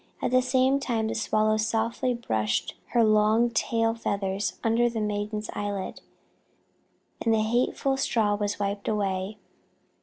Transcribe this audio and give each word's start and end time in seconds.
At 0.19 0.31
the 0.31 0.41
same 0.41 0.79
time 0.79 1.05
the 1.09 1.13
Swallow 1.13 1.57
softly 1.57 2.15
brushed 2.15 2.73
her 2.87 3.03
long 3.03 3.51
tail 3.51 3.93
feathers 3.93 4.57
under 4.63 4.89
the 4.89 4.99
maiden's 4.99 5.51
eyelid, 5.53 6.01
and 7.23 7.31
the 7.31 7.41
hateful 7.43 7.97
straw 7.97 8.33
was 8.33 8.59
wiped 8.59 8.87
away. 8.87 9.37